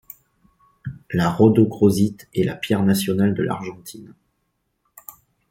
La 1.11 1.29
rhodochrosite 1.29 2.27
est 2.33 2.43
la 2.43 2.55
pierre 2.55 2.81
nationale 2.81 3.35
de 3.35 3.43
l’Argentine. 3.43 4.15